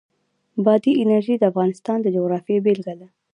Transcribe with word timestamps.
بادي 0.65 0.91
انرژي 1.03 1.35
د 1.37 1.43
افغانستان 1.51 1.97
د 2.01 2.07
جغرافیې 2.15 2.57
بېلګه 2.65 2.93
ده. 2.99 3.07